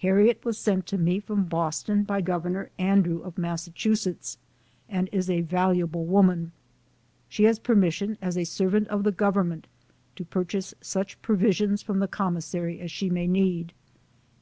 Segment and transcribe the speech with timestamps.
[0.00, 1.72] Harriet was sent to me from LIFE OF HARRIET TUBMAN.
[1.72, 2.20] 69 Boston by
[2.60, 2.68] Gov.
[2.78, 4.38] Andrew of Mass.,
[4.90, 6.52] and is a valua ble woman.
[7.30, 9.68] She has permission, as a servant of the Government,
[10.16, 13.72] to purchase such provisions from the Commissary as she may need.